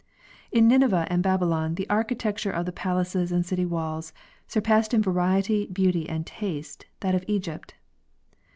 [0.51, 4.13] In Nineveh and Babylon the architecture of the palaces and city walls
[4.47, 7.75] surpassed in variety, beauty, and taste that of Egypt.